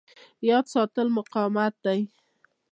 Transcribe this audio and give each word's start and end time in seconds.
یاد 0.49 0.65
ساتل 0.73 1.07
مقاومت 1.17 1.73
دی. 1.85 1.99